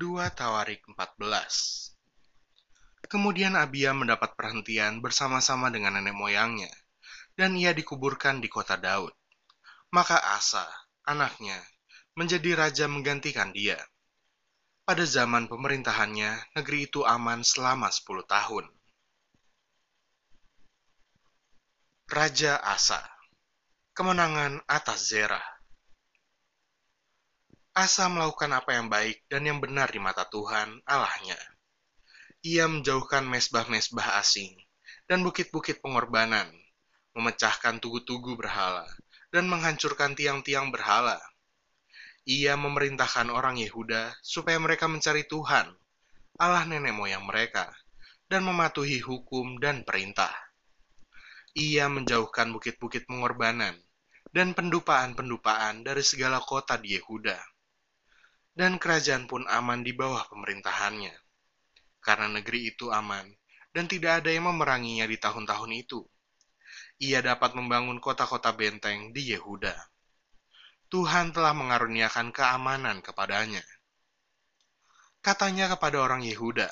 2 0.00 0.16
Tawarik 0.32 0.80
14 0.96 1.92
Kemudian 3.04 3.52
Abia 3.52 3.92
mendapat 3.92 4.32
perhentian 4.32 5.04
bersama-sama 5.04 5.68
dengan 5.68 6.00
nenek 6.00 6.16
moyangnya, 6.16 6.72
dan 7.36 7.52
ia 7.52 7.76
dikuburkan 7.76 8.40
di 8.40 8.48
kota 8.48 8.80
Daud. 8.80 9.12
Maka 9.92 10.16
Asa, 10.16 10.64
anaknya, 11.04 11.60
menjadi 12.16 12.56
raja 12.56 12.88
menggantikan 12.88 13.52
dia. 13.52 13.76
Pada 14.88 15.04
zaman 15.04 15.52
pemerintahannya, 15.52 16.56
negeri 16.56 16.88
itu 16.88 17.04
aman 17.04 17.44
selama 17.44 17.92
10 17.92 18.24
tahun. 18.24 18.72
Raja 22.08 22.56
Asa 22.56 23.04
Kemenangan 23.92 24.64
atas 24.64 25.12
Zerah 25.12 25.59
Asa 27.80 28.12
melakukan 28.12 28.52
apa 28.52 28.76
yang 28.76 28.92
baik 28.92 29.24
dan 29.32 29.48
yang 29.48 29.56
benar 29.56 29.88
di 29.88 29.96
mata 29.96 30.28
Tuhan, 30.28 30.84
Allahnya. 30.84 31.40
Ia 32.44 32.68
menjauhkan 32.68 33.24
mesbah-mesbah 33.24 34.20
asing 34.20 34.52
dan 35.08 35.24
bukit-bukit 35.24 35.80
pengorbanan, 35.80 36.52
memecahkan 37.16 37.80
tugu-tugu 37.80 38.36
berhala, 38.36 38.84
dan 39.32 39.48
menghancurkan 39.48 40.12
tiang-tiang 40.12 40.68
berhala. 40.68 41.16
Ia 42.28 42.52
memerintahkan 42.60 43.32
orang 43.32 43.56
Yehuda 43.56 44.12
supaya 44.20 44.60
mereka 44.60 44.84
mencari 44.84 45.24
Tuhan, 45.24 45.72
Allah 46.36 46.68
nenek 46.68 46.92
moyang 46.92 47.24
mereka, 47.24 47.72
dan 48.28 48.44
mematuhi 48.44 49.00
hukum 49.00 49.56
dan 49.56 49.88
perintah. 49.88 50.36
Ia 51.56 51.88
menjauhkan 51.88 52.52
bukit-bukit 52.52 53.08
pengorbanan 53.08 53.72
dan 54.36 54.52
pendupaan-pendupaan 54.52 55.80
dari 55.80 56.04
segala 56.04 56.44
kota 56.44 56.76
di 56.76 57.00
Yehuda 57.00 57.40
dan 58.54 58.76
kerajaan 58.76 59.30
pun 59.30 59.46
aman 59.46 59.80
di 59.80 59.94
bawah 59.94 60.26
pemerintahannya. 60.28 61.14
Karena 62.00 62.28
negeri 62.28 62.74
itu 62.74 62.90
aman, 62.90 63.28
dan 63.70 63.86
tidak 63.86 64.24
ada 64.24 64.30
yang 64.32 64.50
memeranginya 64.50 65.06
di 65.06 65.16
tahun-tahun 65.20 65.70
itu. 65.74 66.00
Ia 67.00 67.24
dapat 67.24 67.56
membangun 67.56 68.02
kota-kota 68.02 68.52
benteng 68.52 69.14
di 69.14 69.32
Yehuda. 69.32 69.74
Tuhan 70.90 71.30
telah 71.30 71.54
mengaruniakan 71.54 72.34
keamanan 72.34 72.98
kepadanya. 73.00 73.62
Katanya 75.22 75.70
kepada 75.76 76.02
orang 76.02 76.24
Yehuda, 76.24 76.68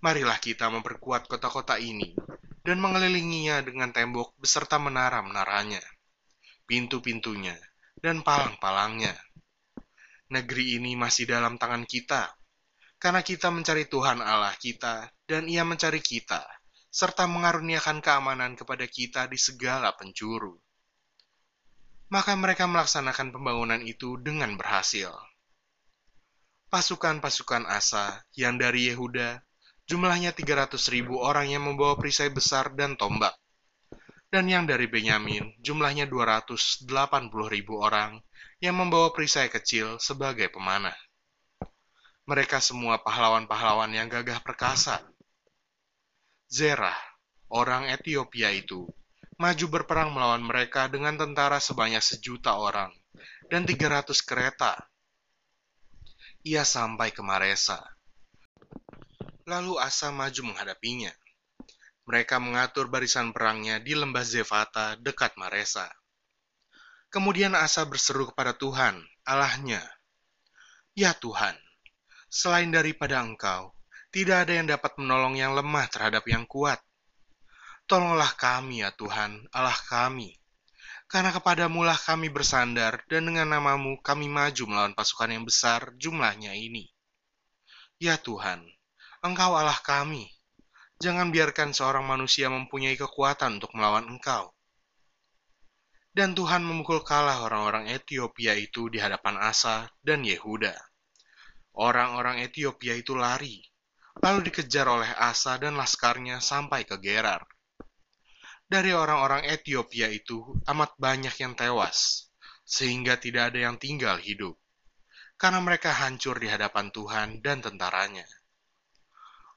Marilah 0.00 0.40
kita 0.40 0.72
memperkuat 0.72 1.28
kota-kota 1.28 1.76
ini 1.76 2.16
dan 2.64 2.80
mengelilinginya 2.80 3.60
dengan 3.60 3.92
tembok 3.92 4.32
beserta 4.40 4.80
menara-menaranya, 4.80 5.84
pintu-pintunya, 6.64 7.52
dan 8.00 8.24
palang-palangnya 8.24 9.12
negeri 10.30 10.78
ini 10.78 10.94
masih 10.94 11.26
dalam 11.26 11.58
tangan 11.58 11.82
kita, 11.84 12.30
karena 13.02 13.20
kita 13.20 13.50
mencari 13.50 13.90
Tuhan 13.90 14.22
Allah 14.22 14.54
kita, 14.54 15.10
dan 15.26 15.50
Ia 15.50 15.66
mencari 15.66 15.98
kita, 15.98 16.46
serta 16.90 17.26
mengaruniakan 17.26 17.98
keamanan 17.98 18.54
kepada 18.54 18.86
kita 18.86 19.26
di 19.26 19.38
segala 19.38 19.90
penjuru. 19.98 20.54
Maka 22.10 22.34
mereka 22.34 22.66
melaksanakan 22.66 23.30
pembangunan 23.30 23.78
itu 23.82 24.18
dengan 24.18 24.58
berhasil. 24.58 25.14
Pasukan-pasukan 26.70 27.66
Asa 27.66 28.22
yang 28.34 28.58
dari 28.58 28.90
Yehuda 28.90 29.42
jumlahnya 29.90 30.30
300 30.30 30.78
ribu 30.94 31.18
orang 31.18 31.50
yang 31.50 31.66
membawa 31.66 31.98
perisai 31.98 32.30
besar 32.30 32.70
dan 32.78 32.94
tombak. 32.94 33.34
Dan 34.30 34.46
yang 34.46 34.62
dari 34.62 34.86
Benyamin 34.86 35.58
jumlahnya 35.58 36.06
280 36.06 36.86
ribu 37.50 37.82
orang 37.82 38.22
yang 38.60 38.76
membawa 38.76 39.08
perisai 39.16 39.48
kecil 39.48 39.96
sebagai 39.96 40.52
pemanah. 40.52 40.94
Mereka 42.28 42.60
semua 42.60 43.00
pahlawan-pahlawan 43.00 43.90
yang 43.90 44.06
gagah 44.06 44.44
perkasa. 44.44 45.00
Zerah, 46.46 46.96
orang 47.48 47.88
Ethiopia 47.88 48.52
itu, 48.52 48.84
maju 49.40 49.66
berperang 49.72 50.12
melawan 50.12 50.44
mereka 50.44 50.86
dengan 50.92 51.16
tentara 51.16 51.56
sebanyak 51.56 52.04
sejuta 52.04 52.60
orang 52.60 52.92
dan 53.48 53.64
300 53.64 54.12
kereta. 54.22 54.76
Ia 56.44 56.62
sampai 56.62 57.16
ke 57.16 57.24
Maresa. 57.24 57.80
Lalu 59.48 59.80
Asa 59.80 60.12
maju 60.12 60.52
menghadapinya. 60.52 61.10
Mereka 62.04 62.36
mengatur 62.38 62.92
barisan 62.92 63.32
perangnya 63.32 63.80
di 63.80 63.96
lembah 63.96 64.24
Zefata 64.24 64.94
dekat 65.00 65.34
Maresa. 65.40 65.88
Kemudian 67.10 67.58
Asa 67.58 67.82
berseru 67.90 68.30
kepada 68.30 68.54
Tuhan, 68.54 69.02
Allahnya, 69.26 69.82
Ya 70.94 71.10
Tuhan, 71.10 71.58
selain 72.30 72.70
daripada 72.70 73.18
Engkau, 73.18 73.74
tidak 74.14 74.46
ada 74.46 74.54
yang 74.54 74.70
dapat 74.70 74.94
menolong 74.94 75.34
yang 75.34 75.50
lemah 75.58 75.90
terhadap 75.90 76.22
yang 76.30 76.46
kuat. 76.46 76.78
Tolonglah 77.90 78.30
kami 78.38 78.86
ya 78.86 78.94
Tuhan, 78.94 79.42
Allah 79.50 79.74
kami. 79.90 80.38
Karena 81.10 81.34
kepadamulah 81.34 81.98
kami 81.98 82.30
bersandar, 82.30 83.02
dan 83.10 83.26
dengan 83.26 83.58
namamu 83.58 83.98
kami 84.06 84.30
maju 84.30 84.70
melawan 84.70 84.94
pasukan 84.94 85.34
yang 85.34 85.42
besar 85.42 85.90
jumlahnya 85.98 86.54
ini. 86.54 86.94
Ya 87.98 88.22
Tuhan, 88.22 88.62
Engkau 89.26 89.58
Allah 89.58 89.82
kami. 89.82 90.30
Jangan 91.02 91.34
biarkan 91.34 91.74
seorang 91.74 92.06
manusia 92.06 92.46
mempunyai 92.46 92.94
kekuatan 92.94 93.58
untuk 93.58 93.74
melawan 93.74 94.06
Engkau 94.06 94.54
dan 96.10 96.34
Tuhan 96.34 96.66
memukul 96.66 97.06
kalah 97.06 97.46
orang-orang 97.46 97.86
Ethiopia 97.86 98.58
itu 98.58 98.90
di 98.90 98.98
hadapan 98.98 99.38
Asa 99.38 99.86
dan 100.02 100.26
Yehuda. 100.26 100.74
Orang-orang 101.78 102.42
Ethiopia 102.42 102.98
itu 102.98 103.14
lari, 103.14 103.62
lalu 104.18 104.50
dikejar 104.50 104.90
oleh 104.90 105.06
Asa 105.14 105.54
dan 105.62 105.78
laskarnya 105.78 106.42
sampai 106.42 106.82
ke 106.82 106.98
Gerar. 106.98 107.46
Dari 108.66 108.90
orang-orang 108.90 109.46
Ethiopia 109.46 110.10
itu 110.10 110.42
amat 110.66 110.98
banyak 110.98 111.34
yang 111.38 111.54
tewas, 111.54 112.30
sehingga 112.66 113.18
tidak 113.18 113.54
ada 113.54 113.70
yang 113.70 113.78
tinggal 113.78 114.18
hidup, 114.18 114.58
karena 115.38 115.62
mereka 115.62 115.94
hancur 115.94 116.38
di 116.42 116.50
hadapan 116.50 116.90
Tuhan 116.90 117.28
dan 117.38 117.62
tentaranya. 117.62 118.26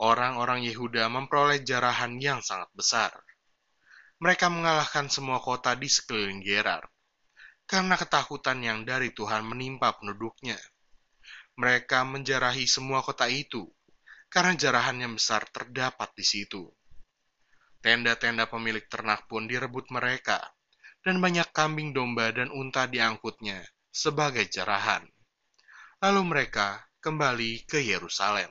Orang-orang 0.00 0.64
Yehuda 0.64 1.12
memperoleh 1.12 1.60
jarahan 1.60 2.16
yang 2.20 2.40
sangat 2.40 2.72
besar 2.72 3.12
mereka 4.18 4.50
mengalahkan 4.50 5.06
semua 5.06 5.38
kota 5.38 5.78
di 5.78 5.86
sekeliling 5.86 6.42
Gerar, 6.42 6.82
karena 7.70 7.94
ketakutan 7.94 8.58
yang 8.58 8.82
dari 8.82 9.14
Tuhan 9.14 9.46
menimpa 9.46 9.94
penduduknya. 9.94 10.58
Mereka 11.58 12.02
menjarahi 12.02 12.66
semua 12.66 13.02
kota 13.02 13.30
itu, 13.30 13.66
karena 14.26 14.58
jarahan 14.58 14.98
yang 14.98 15.14
besar 15.14 15.46
terdapat 15.50 16.10
di 16.18 16.26
situ. 16.26 16.66
Tenda-tenda 17.78 18.50
pemilik 18.50 18.82
ternak 18.90 19.30
pun 19.30 19.46
direbut 19.46 19.86
mereka, 19.94 20.42
dan 21.06 21.22
banyak 21.22 21.54
kambing 21.54 21.94
domba 21.94 22.34
dan 22.34 22.50
unta 22.50 22.90
diangkutnya 22.90 23.62
sebagai 23.94 24.50
jarahan. 24.50 25.06
Lalu 26.02 26.22
mereka 26.26 26.90
kembali 26.98 27.66
ke 27.70 27.82
Yerusalem. 27.82 28.50